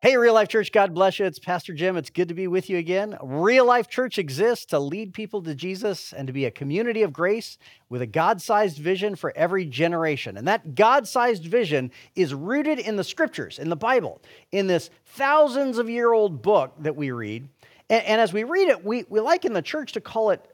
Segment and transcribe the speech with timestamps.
[0.00, 1.26] Hey, Real Life Church, God bless you.
[1.26, 1.96] It's Pastor Jim.
[1.96, 3.18] It's good to be with you again.
[3.20, 7.12] Real Life Church exists to lead people to Jesus and to be a community of
[7.12, 7.58] grace
[7.88, 10.36] with a God sized vision for every generation.
[10.36, 14.22] And that God sized vision is rooted in the scriptures, in the Bible,
[14.52, 17.48] in this thousands of year old book that we read.
[17.90, 20.46] And, and as we read it, we, we like in the church to call it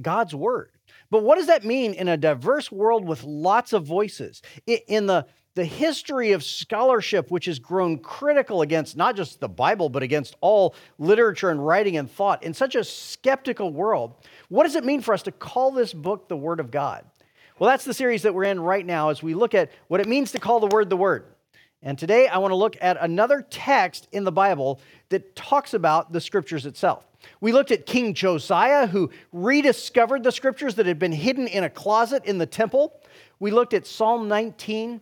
[0.00, 0.70] God's Word.
[1.10, 4.42] But what does that mean in a diverse world with lots of voices?
[4.86, 9.88] In the the history of scholarship, which has grown critical against not just the Bible,
[9.88, 14.14] but against all literature and writing and thought in such a skeptical world,
[14.48, 17.04] what does it mean for us to call this book the Word of God?
[17.58, 20.08] Well, that's the series that we're in right now as we look at what it
[20.08, 21.26] means to call the Word the Word.
[21.82, 26.12] And today I want to look at another text in the Bible that talks about
[26.12, 27.06] the Scriptures itself.
[27.40, 31.70] We looked at King Josiah, who rediscovered the Scriptures that had been hidden in a
[31.70, 33.00] closet in the temple.
[33.38, 35.00] We looked at Psalm 19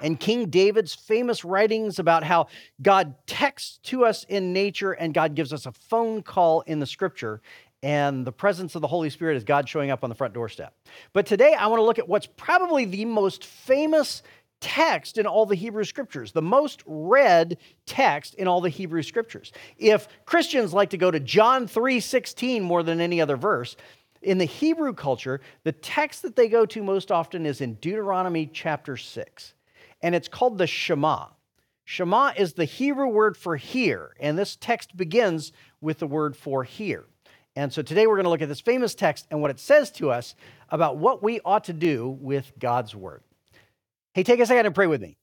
[0.00, 2.46] and King David's famous writings about how
[2.80, 6.86] God texts to us in nature and God gives us a phone call in the
[6.86, 7.40] scripture.
[7.82, 10.74] And the presence of the Holy Spirit is God showing up on the front doorstep.
[11.12, 14.22] But today I want to look at what's probably the most famous
[14.60, 19.52] text in all the Hebrew scriptures, the most read text in all the Hebrew scriptures.
[19.76, 23.76] If Christians like to go to John 3:16 more than any other verse,
[24.22, 28.46] in the Hebrew culture, the text that they go to most often is in Deuteronomy
[28.46, 29.54] chapter 6
[30.02, 31.28] and it's called the Shema.
[31.84, 36.64] Shema is the Hebrew word for hear, and this text begins with the word for
[36.64, 37.06] hear.
[37.54, 39.90] And so today we're going to look at this famous text and what it says
[39.92, 40.34] to us
[40.70, 43.22] about what we ought to do with God's word.
[44.14, 45.18] Hey, take a second and pray with me.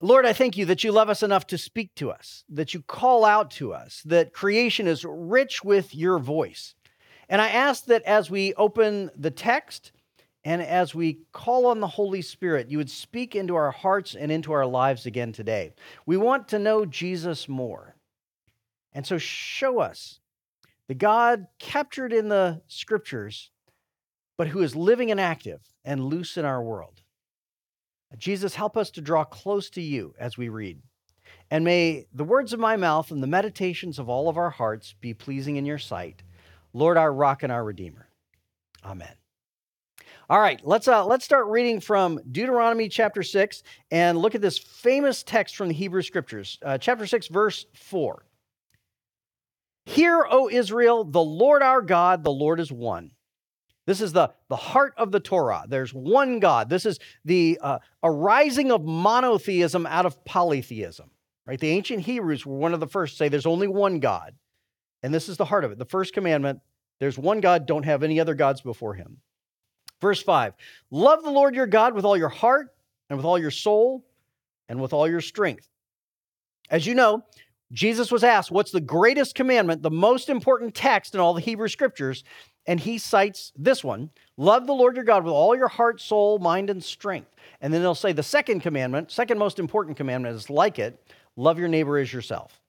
[0.00, 2.82] Lord, I thank you that you love us enough to speak to us, that you
[2.82, 6.74] call out to us, that creation is rich with your voice.
[7.28, 9.92] And I ask that as we open the text,
[10.44, 14.32] and as we call on the Holy Spirit, you would speak into our hearts and
[14.32, 15.72] into our lives again today.
[16.04, 17.94] We want to know Jesus more.
[18.92, 20.18] And so show us
[20.88, 23.50] the God captured in the scriptures,
[24.36, 27.02] but who is living and active and loose in our world.
[28.18, 30.82] Jesus, help us to draw close to you as we read.
[31.50, 34.94] And may the words of my mouth and the meditations of all of our hearts
[35.00, 36.22] be pleasing in your sight.
[36.74, 38.08] Lord, our rock and our redeemer.
[38.84, 39.21] Amen.
[40.32, 44.56] All right, let's uh, let's start reading from Deuteronomy chapter six and look at this
[44.56, 48.24] famous text from the Hebrew Scriptures, uh, chapter six, verse four.
[49.84, 53.10] Hear, O Israel, the Lord our God, the Lord is one.
[53.86, 55.66] This is the, the heart of the Torah.
[55.68, 56.70] There's one God.
[56.70, 61.10] This is the uh, arising of monotheism out of polytheism.
[61.46, 61.60] Right?
[61.60, 64.34] The ancient Hebrews were one of the first to say there's only one God.
[65.02, 65.78] And this is the heart of it.
[65.78, 66.60] The first commandment
[67.00, 69.18] there's one God, don't have any other gods before him.
[70.02, 70.52] Verse 5
[70.90, 72.74] Love the Lord your God with all your heart
[73.08, 74.04] and with all your soul
[74.68, 75.68] and with all your strength.
[76.68, 77.24] As you know,
[77.72, 81.68] Jesus was asked, What's the greatest commandment, the most important text in all the Hebrew
[81.68, 82.24] scriptures?
[82.66, 86.38] And he cites this one Love the Lord your God with all your heart, soul,
[86.40, 87.30] mind, and strength.
[87.60, 91.00] And then they'll say the second commandment, second most important commandment is like it
[91.36, 92.60] love your neighbor as yourself.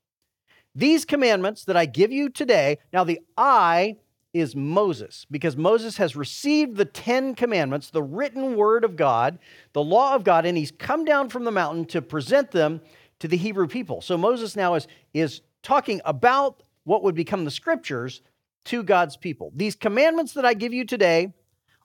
[0.75, 3.97] These commandments that I give you today, now the I
[4.33, 9.37] is Moses, because Moses has received the Ten Commandments, the written word of God,
[9.73, 12.81] the law of God, and he's come down from the mountain to present them
[13.19, 14.01] to the Hebrew people.
[14.01, 18.21] So Moses now is, is talking about what would become the scriptures
[18.65, 19.51] to God's people.
[19.55, 21.33] These commandments that I give you today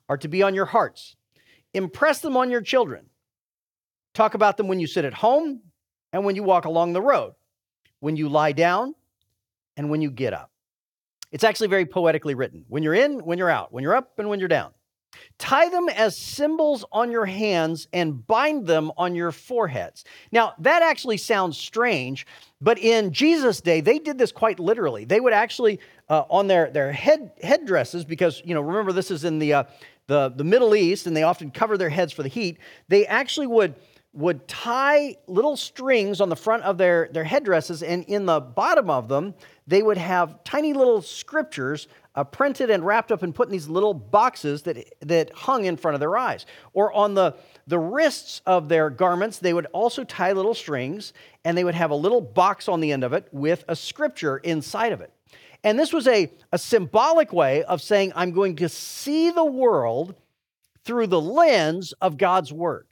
[0.07, 1.15] are to be on your hearts.
[1.73, 3.05] Impress them on your children.
[4.13, 5.61] Talk about them when you sit at home
[6.11, 7.35] and when you walk along the road,
[7.99, 8.95] when you lie down
[9.77, 10.48] and when you get up.
[11.31, 12.65] It's actually very poetically written.
[12.67, 14.71] When you're in, when you're out, when you're up, and when you're down.
[15.37, 20.05] Tie them as symbols on your hands and bind them on your foreheads.
[20.31, 22.27] Now, that actually sounds strange,
[22.61, 25.05] but in Jesus' day, they did this quite literally.
[25.05, 25.79] They would actually,
[26.09, 29.63] uh, on their, their head headdresses, because, you know, remember this is in the, uh,
[30.07, 33.47] the, the Middle East, and they often cover their heads for the heat, they actually
[33.47, 33.75] would
[34.13, 38.89] would tie little strings on the front of their, their headdresses, and in the bottom
[38.89, 39.35] of them,
[39.67, 43.69] they would have tiny little scriptures uh, printed and wrapped up and put in these
[43.69, 46.47] little boxes that, that hung in front of their eyes.
[46.73, 47.35] Or on the,
[47.67, 51.13] the wrists of their garments, they would also tie little strings,
[51.45, 54.37] and they would have a little box on the end of it with a scripture
[54.37, 55.13] inside of it.
[55.63, 60.15] And this was a, a symbolic way of saying, I'm going to see the world
[60.83, 62.87] through the lens of God's word.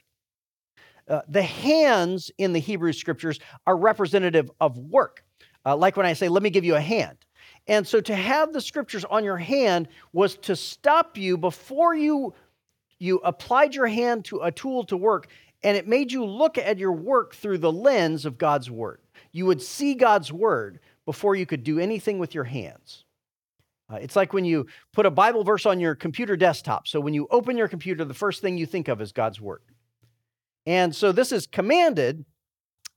[1.08, 5.24] Uh, the hands in the Hebrew scriptures are representative of work.
[5.64, 7.18] Uh, like when I say, let me give you a hand.
[7.66, 12.34] And so to have the scriptures on your hand was to stop you before you,
[12.98, 15.28] you applied your hand to a tool to work,
[15.62, 19.00] and it made you look at your work through the lens of God's word.
[19.32, 23.04] You would see God's word before you could do anything with your hands.
[23.90, 26.86] Uh, it's like when you put a Bible verse on your computer desktop.
[26.86, 29.62] So when you open your computer, the first thing you think of is God's word.
[30.68, 32.26] And so this is commanded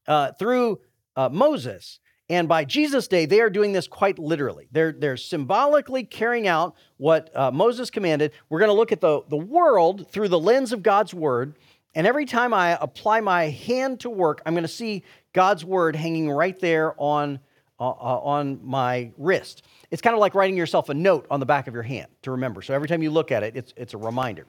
[0.06, 0.82] uh, through
[1.16, 2.02] uh, Moses.
[2.30, 4.68] And by Jesus' day, they are doing this quite literally.
[4.74, 8.34] They're, they're symbolically carrying out what uh, Moses commanded.
[8.50, 11.56] We're going to look at the, the world through the lens of God's word.
[11.96, 15.96] And every time I apply my hand to work, I'm going to see God's word
[15.96, 17.40] hanging right there on,
[17.80, 19.64] uh, uh, on my wrist.
[19.92, 22.32] It's kind of like writing yourself a note on the back of your hand to
[22.32, 22.62] remember.
[22.62, 24.46] So every time you look at it, it's, it's a reminder.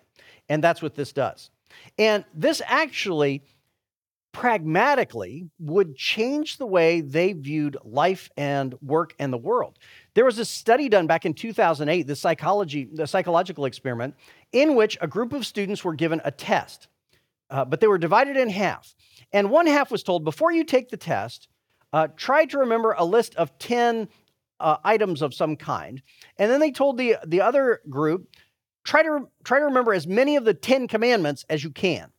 [0.48, 1.50] And that's what this does.
[1.98, 3.42] And this actually
[4.32, 9.78] pragmatically would change the way they viewed life and work and the world.
[10.14, 14.14] There was a study done back in 2008, the psychology, the psychological experiment,
[14.52, 16.88] in which a group of students were given a test,
[17.50, 18.94] uh, but they were divided in half.
[19.32, 21.48] And one half was told, before you take the test,
[21.92, 24.08] uh, try to remember a list of 10
[24.60, 26.00] uh, items of some kind.
[26.38, 28.28] And then they told the, the other group,
[28.84, 32.10] try to, try to remember as many of the 10 commandments as you can.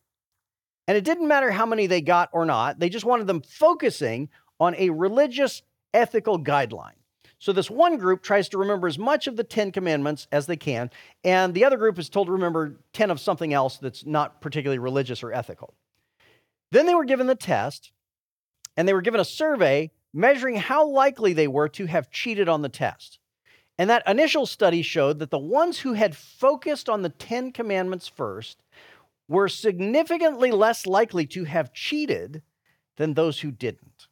[0.86, 4.28] And it didn't matter how many they got or not, they just wanted them focusing
[4.60, 5.62] on a religious
[5.92, 6.92] ethical guideline.
[7.38, 10.56] So this one group tries to remember as much of the 10 commandments as they
[10.56, 10.90] can,
[11.24, 14.78] and the other group is told to remember 10 of something else that's not particularly
[14.78, 15.74] religious or ethical.
[16.72, 17.92] Then they were given the test,
[18.76, 22.62] and they were given a survey measuring how likely they were to have cheated on
[22.62, 23.18] the test.
[23.78, 28.06] And that initial study showed that the ones who had focused on the 10 commandments
[28.06, 28.62] first
[29.28, 32.42] were significantly less likely to have cheated
[32.96, 34.06] than those who didn't.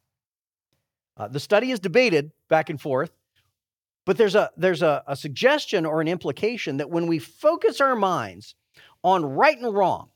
[1.15, 3.11] Uh, the study is debated back and forth,
[4.05, 7.95] but there's, a, there's a, a suggestion or an implication that when we focus our
[7.95, 8.55] minds
[9.03, 10.09] on right and wrong,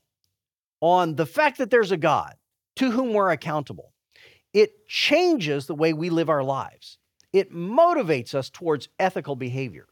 [0.80, 2.34] on the fact that there's a God
[2.76, 3.92] to whom we're accountable,
[4.52, 6.98] it changes the way we live our lives.
[7.38, 9.86] It motivates us towards ethical behavior.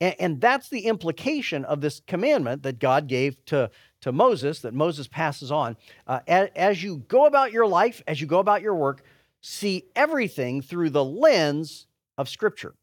[0.00, 3.70] And, and, that's the implication of this commandment that God gave to,
[4.00, 5.76] to Moses, that Moses passes on.
[6.06, 9.02] Uh, as, as you go about your life, as you go about your work,
[9.42, 11.86] see everything through the lens
[12.16, 12.74] of Scripture.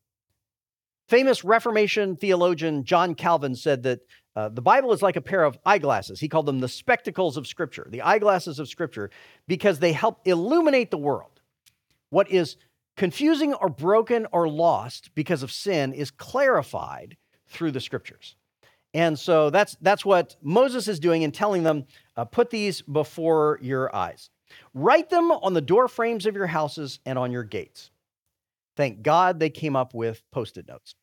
[1.08, 4.02] Famous Reformation theologian John Calvin said that
[4.36, 6.20] uh, the Bible is like a pair of eyeglasses.
[6.20, 9.10] He called them the spectacles of Scripture, the eyeglasses of Scripture,
[9.48, 11.42] because they help illuminate the world.
[12.10, 12.58] What is
[12.98, 17.16] confusing or broken or lost because of sin is clarified
[17.48, 18.36] through the Scriptures.
[18.94, 21.86] And so that's, that's what Moses is doing in telling them
[22.16, 24.30] uh, put these before your eyes.
[24.74, 27.92] Write them on the door frames of your houses and on your gates.
[28.76, 30.96] Thank God they came up with post it notes.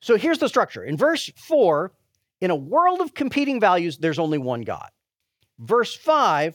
[0.00, 0.84] So here's the structure.
[0.84, 1.92] In verse 4,
[2.40, 4.88] in a world of competing values, there's only one God.
[5.58, 6.54] Verse 5,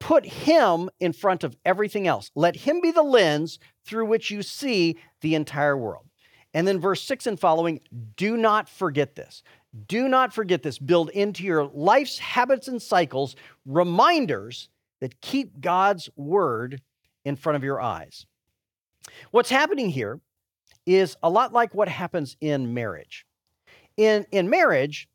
[0.00, 2.30] put him in front of everything else.
[2.34, 6.06] Let him be the lens through which you see the entire world.
[6.52, 7.80] And then verse 6 and following,
[8.16, 9.44] do not forget this.
[9.86, 10.78] Do not forget this.
[10.78, 14.68] Build into your life's habits and cycles reminders
[15.00, 16.80] that keep God's word
[17.24, 18.26] in front of your eyes.
[19.30, 20.20] What's happening here
[20.86, 23.26] is a lot like what happens in marriage.
[23.96, 25.08] In, in marriage,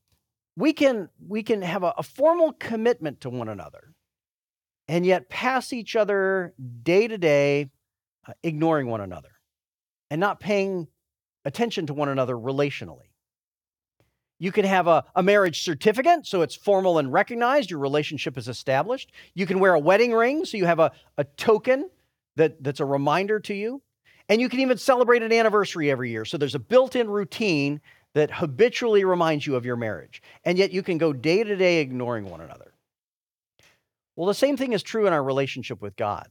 [0.56, 3.95] we can, we can have a, a formal commitment to one another
[4.88, 7.70] and yet pass each other day to day,
[8.28, 9.32] uh, ignoring one another
[10.10, 10.88] and not paying
[11.44, 13.10] attention to one another relationally.
[14.38, 18.48] You can have a, a marriage certificate, so it's formal and recognized, your relationship is
[18.48, 19.12] established.
[19.34, 21.90] You can wear a wedding ring, so you have a, a token
[22.36, 23.82] that, that's a reminder to you.
[24.28, 26.26] And you can even celebrate an anniversary every year.
[26.26, 27.80] So there's a built in routine
[28.14, 30.22] that habitually reminds you of your marriage.
[30.44, 32.74] And yet you can go day to day ignoring one another.
[34.16, 36.28] Well, the same thing is true in our relationship with God.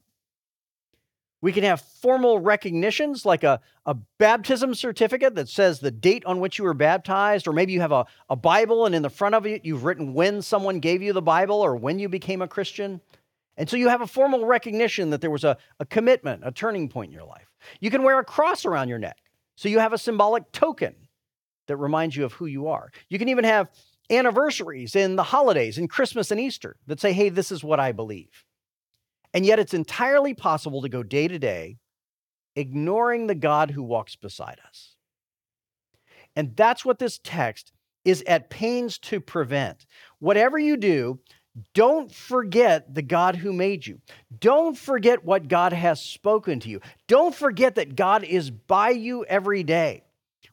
[1.41, 6.41] We can have formal recognitions like a, a baptism certificate that says the date on
[6.41, 9.35] which you were baptized, or maybe you have a, a Bible and in the front
[9.35, 12.49] of it you've written when someone gave you the Bible or when you became a
[12.49, 12.99] Christian.
[13.59, 16.88] And so you have a formal recognition that there was a, a commitment, a turning
[16.88, 17.53] point in your life.
[17.79, 19.19] You can wear a cross around your neck.
[19.57, 20.95] So you have a symbolic token
[21.67, 22.91] that reminds you of who you are.
[23.11, 23.69] You can even have
[24.11, 27.92] anniversaries in the holidays, in Christmas and Easter, that say, hey, this is what I
[27.92, 28.44] believe.
[29.32, 31.78] And yet it's entirely possible to go day to day
[32.56, 34.94] ignoring the God who walks beside us.
[36.37, 37.73] And that's what this text
[38.04, 39.87] is at pains to prevent.
[40.18, 41.20] Whatever you do,
[41.73, 44.00] don't forget the God who made you.
[44.40, 46.80] Don't forget what God has spoken to you.
[47.06, 50.02] Don't forget that God is by you every day.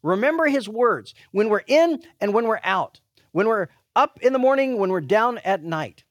[0.04, 3.01] Remember his words when we're in and when we're out,
[3.32, 6.04] when we're up in the morning, when we're down at night.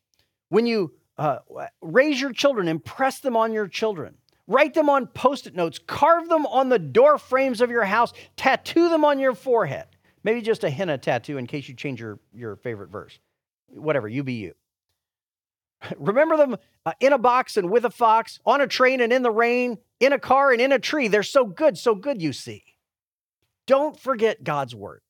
[0.48, 1.38] When you uh,
[1.80, 4.16] raise your children, impress them on your children.
[4.46, 8.12] Write them on post it notes, carve them on the door frames of your house,
[8.36, 9.86] tattoo them on your forehead.
[10.24, 13.18] Maybe just a henna tattoo in case you change your, your favorite verse.
[13.68, 14.54] Whatever, you be you.
[15.98, 19.22] Remember them uh, in a box and with a fox, on a train and in
[19.22, 21.08] the rain, in a car and in a tree.
[21.08, 22.64] They're so good, so good, you see.
[23.66, 25.02] Don't forget God's word.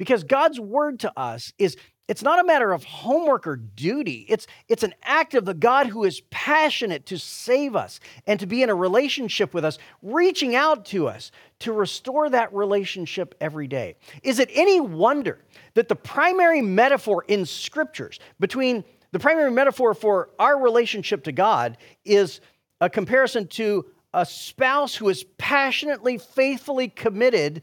[0.00, 1.76] Because God's word to us is
[2.08, 4.24] it's not a matter of homework or duty.
[4.30, 8.46] It's, it's an act of the God who is passionate to save us and to
[8.46, 13.66] be in a relationship with us, reaching out to us to restore that relationship every
[13.66, 13.94] day.
[14.22, 20.30] Is it any wonder that the primary metaphor in scriptures between the primary metaphor for
[20.38, 21.76] our relationship to God
[22.06, 22.40] is
[22.80, 27.60] a comparison to a spouse who is passionately, faithfully committed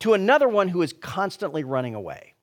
[0.00, 2.34] to another one who is constantly running away?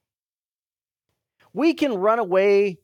[1.53, 2.79] We can run away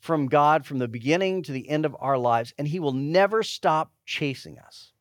[0.00, 3.42] from God from the beginning to the end of our lives, and He will never
[3.42, 4.92] stop chasing us.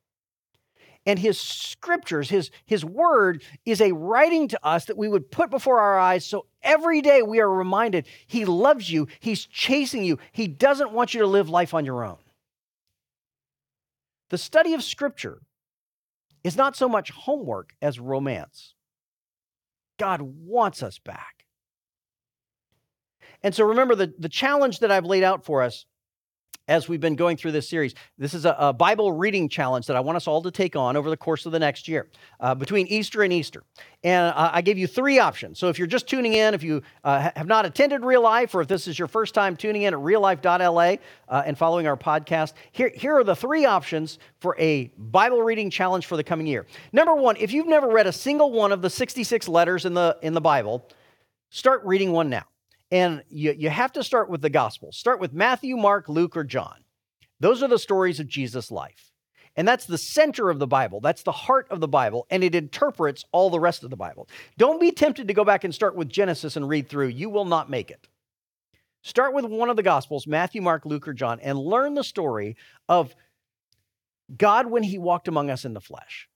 [1.05, 5.49] And His scriptures, His, His word, is a writing to us that we would put
[5.49, 10.19] before our eyes so every day we are reminded He loves you, He's chasing you,
[10.31, 12.17] He doesn't want you to live life on your own.
[14.29, 15.41] The study of scripture
[16.43, 18.73] is not so much homework as romance.
[20.03, 21.45] God wants us back.
[23.41, 25.85] And so remember the, the challenge that I've laid out for us
[26.67, 27.93] as we've been going through this series.
[28.17, 30.95] This is a, a, Bible reading challenge that I want us all to take on
[30.95, 32.07] over the course of the next year,
[32.39, 33.63] uh, between Easter and Easter.
[34.03, 35.59] And uh, I gave you three options.
[35.59, 38.61] So if you're just tuning in, if you uh, have not attended Real Life, or
[38.61, 40.95] if this is your first time tuning in at reallife.la
[41.29, 45.69] uh, and following our podcast, here, here are the three options for a Bible reading
[45.69, 46.65] challenge for the coming year.
[46.91, 50.17] Number one, if you've never read a single one of the 66 letters in the,
[50.21, 50.87] in the Bible,
[51.49, 52.43] start reading one now.
[52.93, 54.97] And you, you have to start with the Gospels.
[54.97, 56.83] Start with Matthew, Mark, Luke, or John.
[57.39, 59.11] Those are the stories of Jesus' life.
[59.55, 61.01] And that's the center of the Bible.
[61.01, 64.29] That's the heart of the Bible, and it interprets all the rest of the Bible.
[64.59, 67.07] Don't be tempted to go back and start with Genesis and read through.
[67.07, 68.07] You will not make it.
[69.01, 72.57] Start with one of the Gospels, Matthew, Mark, Luke, or John, and learn the story
[72.87, 73.15] of
[74.37, 76.29] God when he walked among us in the flesh.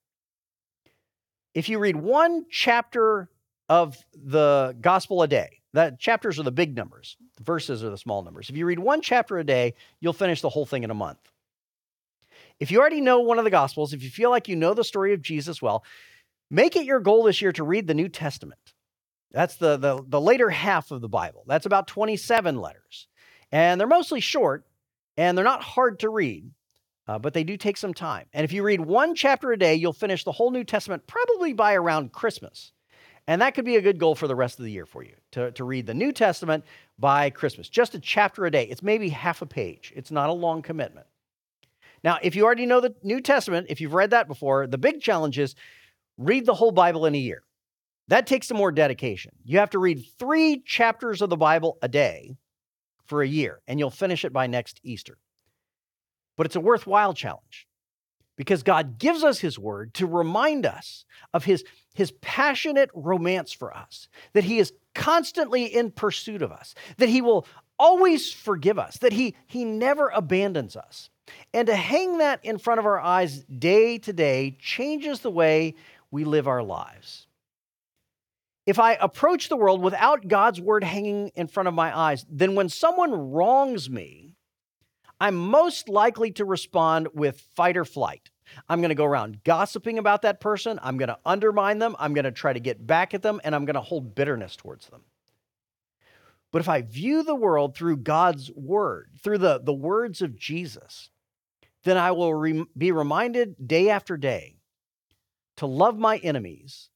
[1.54, 3.30] If you read one chapter
[3.70, 7.98] of the gospel a day, that chapters are the big numbers, the verses are the
[7.98, 8.50] small numbers.
[8.50, 11.20] If you read one chapter a day, you'll finish the whole thing in a month.
[12.60, 14.84] If you already know one of the gospels, if you feel like you know the
[14.84, 15.84] story of Jesus well,
[16.50, 18.74] make it your goal this year to read the New Testament.
[19.32, 21.44] That's the, the, the later half of the Bible.
[21.46, 23.08] That's about 27 letters.
[23.52, 24.66] And they're mostly short
[25.18, 26.50] and they're not hard to read,
[27.08, 28.26] uh, but they do take some time.
[28.34, 31.54] And if you read one chapter a day, you'll finish the whole New Testament probably
[31.54, 32.72] by around Christmas.
[33.28, 35.14] And that could be a good goal for the rest of the year for you
[35.32, 36.64] to, to read the New Testament
[36.98, 37.68] by Christmas.
[37.68, 38.64] Just a chapter a day.
[38.64, 41.08] It's maybe half a page, it's not a long commitment.
[42.04, 45.02] Now, if you already know the New Testament, if you've read that before, the big
[45.02, 45.56] challenge is
[46.18, 47.44] read the whole Bible in a year.
[48.08, 49.34] That takes some more dedication.
[49.44, 52.38] You have to read three chapters of the Bible a day
[53.06, 55.18] for a year, and you'll finish it by next Easter.
[56.38, 57.67] But it's a worthwhile challenge
[58.38, 61.04] because God gives us His word to remind us
[61.34, 66.74] of His, his passionate romance for us, that He is constantly in pursuit of us,
[66.98, 67.46] that He will
[67.78, 71.10] always forgive us, that He, he never abandons us.
[71.54, 75.76] And to hang that in front of our eyes day to day changes the way
[76.10, 77.28] we live our lives.
[78.66, 82.54] If I approach the world without God's word hanging in front of my eyes, then
[82.54, 84.27] when someone wrongs me,
[85.20, 88.30] I'm most likely to respond with fight or flight.
[88.70, 90.80] I'm going to go around gossiping about that person.
[90.82, 91.96] I'm going to undermine them.
[92.00, 94.56] I'm going to try to get back at them, and I'm going to hold bitterness
[94.56, 95.02] towards them.
[96.52, 101.10] But if I view the world through God's word, through the, the words of Jesus,
[101.84, 104.58] then I will re- be reminded day after day
[105.58, 106.90] to love my enemies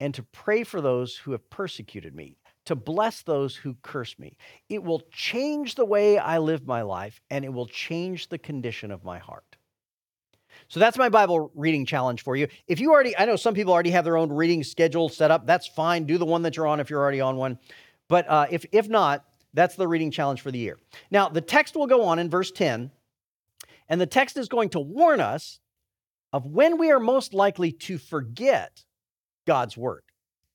[0.00, 2.36] and to pray for those who have persecuted me,
[2.68, 4.36] to bless those who curse me.
[4.68, 8.90] It will change the way I live my life and it will change the condition
[8.90, 9.56] of my heart.
[10.68, 12.46] So that's my Bible reading challenge for you.
[12.66, 15.46] If you already, I know some people already have their own reading schedule set up.
[15.46, 16.04] That's fine.
[16.04, 17.58] Do the one that you're on if you're already on one.
[18.06, 20.78] But uh, if, if not, that's the reading challenge for the year.
[21.10, 22.90] Now, the text will go on in verse 10,
[23.88, 25.58] and the text is going to warn us
[26.34, 28.84] of when we are most likely to forget
[29.46, 30.02] God's word.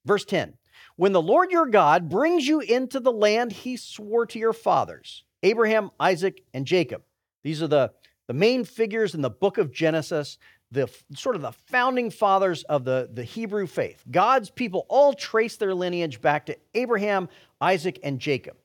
[0.05, 0.53] Verse 10
[0.95, 5.23] When the Lord your God brings you into the land he swore to your fathers,
[5.41, 7.03] Abraham, Isaac, and Jacob.
[7.43, 7.91] These are the
[8.27, 10.37] the main figures in the book of Genesis,
[10.71, 14.03] the sort of the founding fathers of the, the Hebrew faith.
[14.09, 18.55] God's people all trace their lineage back to Abraham, Isaac, and Jacob.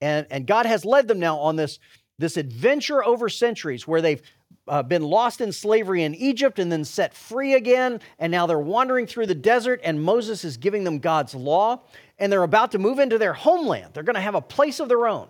[0.00, 1.78] And, and God has led them now on this,
[2.18, 4.22] this adventure over centuries where they've
[4.68, 8.00] uh, been lost in slavery in Egypt and then set free again.
[8.18, 11.82] And now they're wandering through the desert, and Moses is giving them God's law.
[12.18, 13.94] And they're about to move into their homeland.
[13.94, 15.28] They're going to have a place of their own.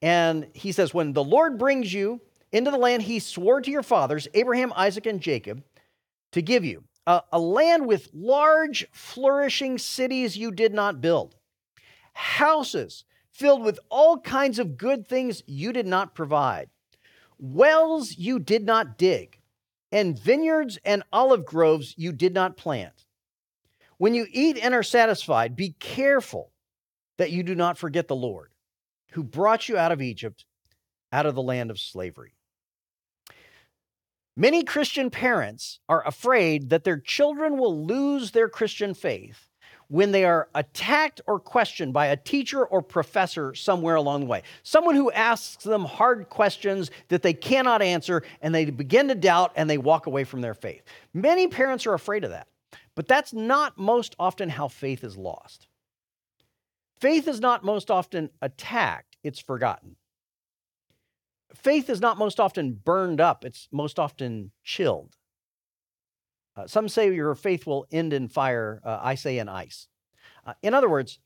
[0.00, 3.82] And he says, When the Lord brings you into the land he swore to your
[3.82, 5.62] fathers, Abraham, Isaac, and Jacob,
[6.32, 11.36] to give you a, a land with large, flourishing cities you did not build,
[12.12, 16.68] houses filled with all kinds of good things you did not provide,
[17.42, 19.40] wells you did not dig,
[19.90, 23.04] and vineyards and olive groves you did not plant.
[23.98, 26.52] When you eat and are satisfied, be careful
[27.18, 28.52] that you do not forget the Lord,
[29.10, 30.46] who brought you out of Egypt,
[31.12, 32.34] out of the land of slavery.
[34.36, 39.48] Many Christian parents are afraid that their children will lose their Christian faith
[39.92, 44.42] when they are attacked or questioned by a teacher or professor somewhere along the way.
[44.62, 49.52] Someone who asks them hard questions that they cannot answer and they begin to doubt
[49.54, 50.82] and they walk away from their faith.
[51.12, 52.48] Many parents are afraid of that,
[52.94, 55.68] but that's not most often how faith is lost.
[56.98, 59.96] Faith is not most often attacked, it's forgotten
[61.54, 65.16] faith is not most often burned up, it's most often chilled.
[66.56, 69.88] Uh, some say your faith will end in fire, uh, I say in ice.
[70.44, 71.18] Uh, in other words,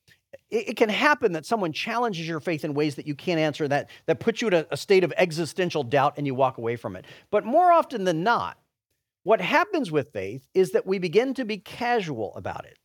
[0.50, 3.66] it, it, can happen that someone challenges your faith in ways that you can't answer,
[3.66, 6.76] that, that puts you in a, a state of existential doubt and you walk away
[6.76, 7.06] from it.
[7.30, 8.56] But more often than not,
[9.24, 12.78] what happens with faith is that we begin to be casual about it.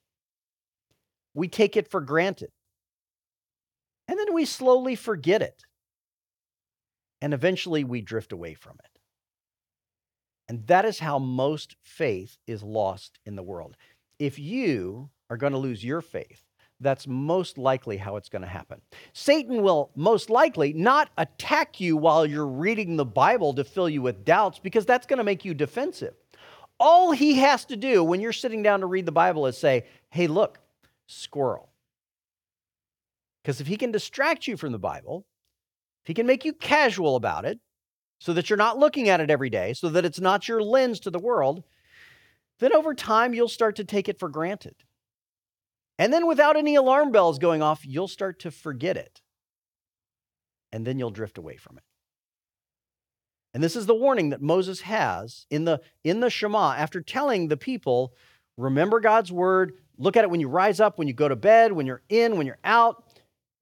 [1.34, 2.50] We take it for granted.
[4.08, 5.63] And then we slowly forget it
[7.22, 8.91] and eventually we drift away from it.
[10.52, 13.78] And that is how most faith is lost in the world.
[14.20, 16.44] If you are going to lose your faith,
[16.82, 18.82] that's most likely how it's going to happen.
[19.14, 24.02] Satan will most likely not attack you while you're reading the Bible to fill you
[24.02, 26.16] with doubts because that's going to make you defensive.
[26.82, 29.86] All he has to do when you're sitting down to read the Bible is say,
[30.10, 30.60] hey, look,
[31.08, 31.70] squirrel.
[33.42, 35.26] Because if he can distract you from the Bible,
[36.04, 37.58] if he can make you casual about it
[38.22, 41.00] so that you're not looking at it every day, so that it's not your lens
[41.00, 41.64] to the world,
[42.60, 44.76] then over time you'll start to take it for granted.
[45.98, 49.22] And then without any alarm bells going off, you'll start to forget it.
[50.72, 51.84] And then you'll drift away from it.
[53.56, 57.48] And this is the warning that Moses has in the, in the Shema after telling
[57.48, 58.14] the people,
[58.56, 61.72] remember God's word, look at it when you rise up, when you go to bed,
[61.72, 63.04] when you're in, when you're out.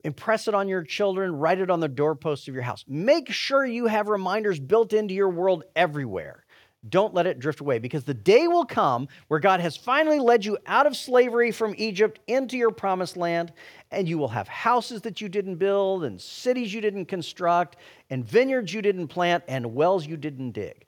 [0.04, 2.86] Impress it on your children, write it on the doorposts of your house.
[2.88, 6.46] Make sure you have reminders built into your world everywhere.
[6.88, 10.46] Don't let it drift away because the day will come where God has finally led
[10.46, 13.52] you out of slavery from Egypt into your promised land,
[13.92, 17.76] and you will have houses that you didn't build, and cities you didn't construct,
[18.10, 20.86] and vineyards you didn't plant, and wells you didn't dig.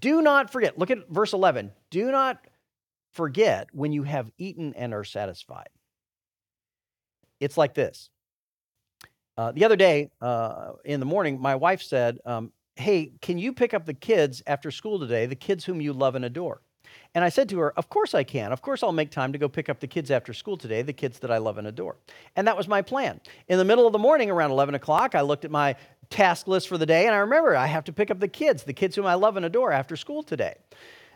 [0.00, 1.72] Do not forget, look at verse 11.
[1.90, 2.38] Do not
[3.12, 5.68] forget when you have eaten and are satisfied.
[7.38, 8.08] It's like this
[9.38, 13.52] uh, the other day uh, in the morning, my wife said, um, Hey, can you
[13.52, 16.60] pick up the kids after school today, the kids whom you love and adore?
[17.14, 18.52] And I said to her, Of course I can.
[18.52, 20.92] Of course I'll make time to go pick up the kids after school today, the
[20.92, 21.96] kids that I love and adore.
[22.34, 23.20] And that was my plan.
[23.46, 25.76] In the middle of the morning, around 11 o'clock, I looked at my
[26.10, 28.64] task list for the day, and I remember I have to pick up the kids,
[28.64, 30.54] the kids whom I love and adore after school today.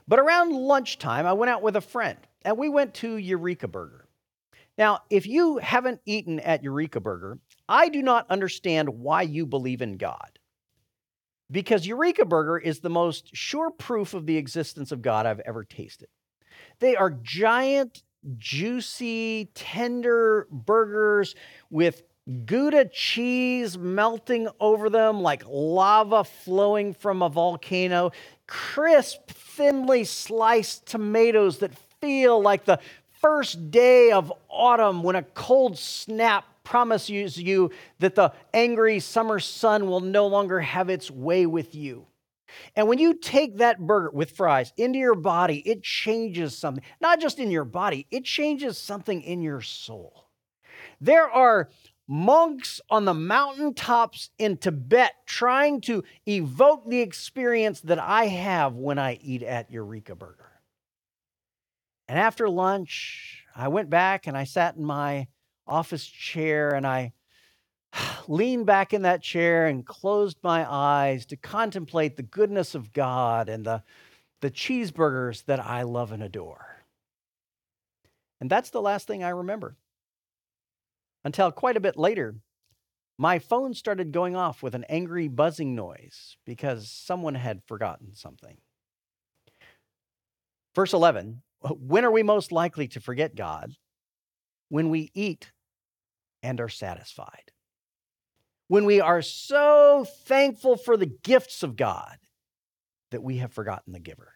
[0.06, 4.06] But around lunchtime, I went out with a friend, and we went to Eureka Burger.
[4.78, 9.82] Now, if you haven't eaten at Eureka Burger, I do not understand why you believe
[9.82, 10.38] in God.
[11.50, 15.64] Because Eureka Burger is the most sure proof of the existence of God I've ever
[15.64, 16.08] tasted.
[16.78, 18.02] They are giant,
[18.38, 21.34] juicy, tender burgers
[21.68, 22.02] with
[22.46, 28.12] Gouda cheese melting over them like lava flowing from a volcano,
[28.46, 32.78] crisp, thinly sliced tomatoes that feel like the
[33.22, 39.86] first day of autumn when a cold snap promises you that the angry summer sun
[39.86, 42.06] will no longer have its way with you.
[42.76, 46.84] And when you take that burger with fries into your body, it changes something.
[47.00, 50.28] Not just in your body, it changes something in your soul.
[51.00, 51.70] There are
[52.06, 58.98] monks on the mountaintops in Tibet trying to evoke the experience that I have when
[58.98, 60.51] I eat at Eureka Burger.
[62.12, 65.28] And after lunch, I went back and I sat in my
[65.66, 67.14] office chair and I
[68.28, 73.48] leaned back in that chair and closed my eyes to contemplate the goodness of God
[73.48, 73.82] and the,
[74.42, 76.84] the cheeseburgers that I love and adore.
[78.42, 79.78] And that's the last thing I remember.
[81.24, 82.34] Until quite a bit later,
[83.16, 88.58] my phone started going off with an angry buzzing noise because someone had forgotten something.
[90.74, 93.72] Verse 11 Uh, when are we most likely to forget God?
[94.68, 95.52] When we eat
[96.42, 97.52] and are satisfied
[98.72, 102.16] when we are so thankful for the gifts of God
[103.10, 104.32] that we have forgotten the giver.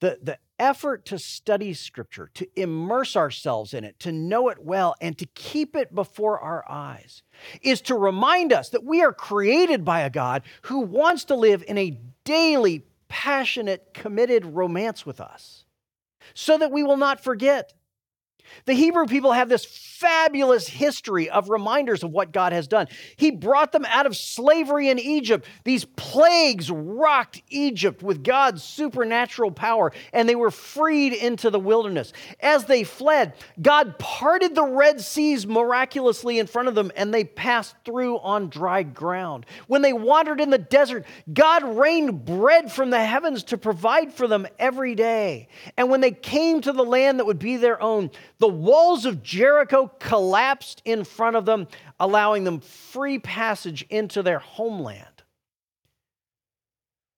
[0.00, 4.94] The, the effort to study Scripture, to immerse ourselves in it, to know it well,
[5.00, 7.22] and to keep it before our eyes
[7.62, 11.64] is to remind us that we are created by a God who wants to live
[11.66, 15.66] in a daily, passionate, committed romance with us
[16.32, 17.74] so that we will not forget.
[18.64, 22.88] The Hebrew people have this fabulous history of reminders of what God has done.
[23.16, 25.46] He brought them out of slavery in Egypt.
[25.64, 32.12] These plagues rocked Egypt with God's supernatural power, and they were freed into the wilderness.
[32.40, 37.24] As they fled, God parted the Red Seas miraculously in front of them, and they
[37.24, 39.46] passed through on dry ground.
[39.68, 44.26] When they wandered in the desert, God rained bread from the heavens to provide for
[44.26, 45.48] them every day.
[45.76, 49.22] And when they came to the land that would be their own, the walls of
[49.22, 51.68] Jericho collapsed in front of them,
[52.00, 55.06] allowing them free passage into their homeland.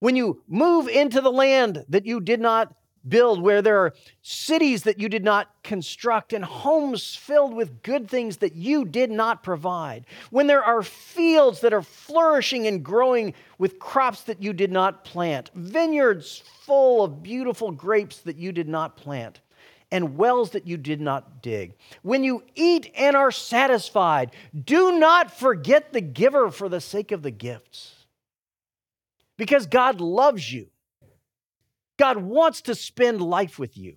[0.00, 2.74] When you move into the land that you did not
[3.08, 8.08] build, where there are cities that you did not construct, and homes filled with good
[8.08, 13.34] things that you did not provide, when there are fields that are flourishing and growing
[13.58, 18.68] with crops that you did not plant, vineyards full of beautiful grapes that you did
[18.68, 19.40] not plant,
[19.94, 21.72] and wells that you did not dig.
[22.02, 24.32] When you eat and are satisfied,
[24.64, 27.94] do not forget the giver for the sake of the gifts.
[29.38, 30.66] Because God loves you,
[31.96, 33.94] God wants to spend life with you.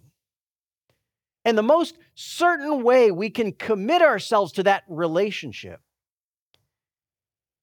[1.43, 5.81] And the most certain way we can commit ourselves to that relationship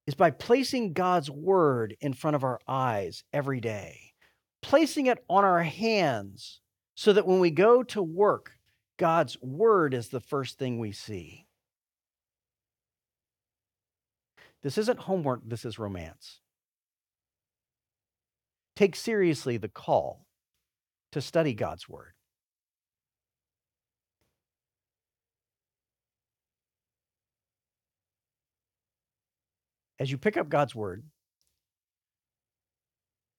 [0.09, 4.01] is by placing God's word in front of our eyes every day,
[4.61, 6.63] placing it on our hands
[6.95, 8.53] so that when we go to work,
[8.97, 11.47] God's word is the first thing we see.
[14.63, 16.41] This isn't homework, this is romance.
[18.77, 20.27] Take seriously the call
[21.13, 22.13] to study God's word.
[29.99, 31.05] As you pick up God's word,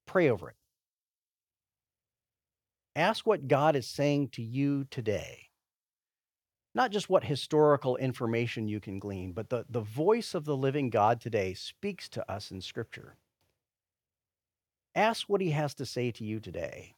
[0.06, 0.56] pray over it.
[2.96, 5.50] Ask what God is saying to you today.
[6.74, 10.90] Not just what historical information you can glean, but the, the voice of the living
[10.90, 13.18] God today speaks to us in Scripture.
[14.94, 16.96] Ask what he has to say to you today.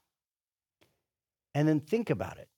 [1.54, 2.50] And then think about it.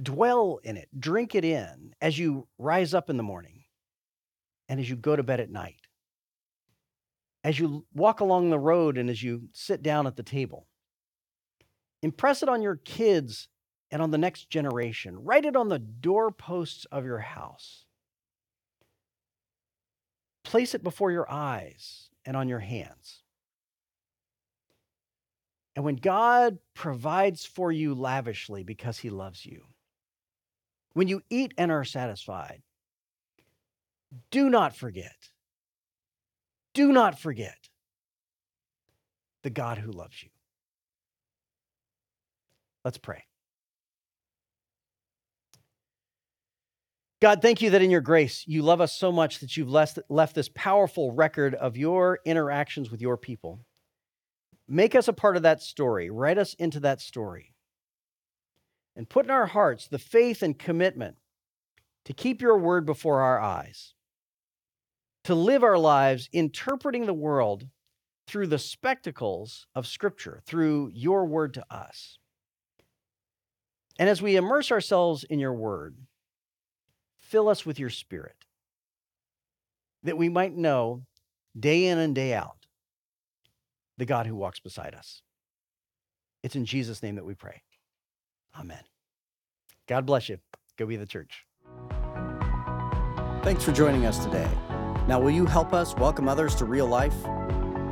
[0.00, 3.64] Dwell in it, drink it in as you rise up in the morning
[4.68, 5.86] and as you go to bed at night,
[7.44, 10.66] as you walk along the road and as you sit down at the table.
[12.02, 13.48] Impress it on your kids
[13.90, 15.24] and on the next generation.
[15.24, 17.84] Write it on the doorposts of your house.
[20.44, 23.22] Place it before your eyes and on your hands.
[25.74, 29.62] And when God provides for you lavishly because he loves you,
[30.92, 32.62] when you eat and are satisfied,
[34.30, 35.30] do not forget,
[36.74, 37.70] do not forget
[39.42, 40.28] the God who loves you.
[42.84, 43.24] Let's pray.
[47.20, 50.34] God, thank you that in your grace, you love us so much that you've left,
[50.34, 53.60] this powerful record of your interactions with your people.
[54.66, 56.10] Make us a part of that story.
[56.10, 57.54] Write us into that story.
[58.96, 61.14] And put in our hearts the faith and commitment
[62.06, 63.94] to keep your word before our eyes,
[65.22, 67.68] to live our lives interpreting the world
[68.26, 72.18] through the spectacles of Scripture, through your word to us.
[73.98, 75.96] And as we immerse ourselves in your word,
[77.20, 78.36] fill us with your spirit
[80.02, 81.02] that we might know
[81.58, 82.66] day in and day out
[83.98, 85.22] the God who walks beside us.
[86.42, 87.62] It's in Jesus' name that we pray.
[88.58, 88.82] Amen.
[89.86, 90.38] God bless you.
[90.76, 91.44] Go be the church.
[93.42, 94.48] Thanks for joining us today.
[95.08, 97.14] Now, will you help us welcome others to real life?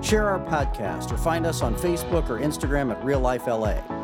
[0.00, 3.99] Share our podcast or find us on Facebook or Instagram at Real Life LA.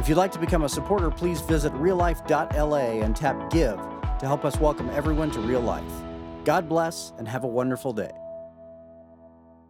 [0.00, 3.76] If you'd like to become a supporter, please visit reallife.la and tap Give
[4.18, 5.92] to help us welcome everyone to real life.
[6.42, 8.10] God bless and have a wonderful day.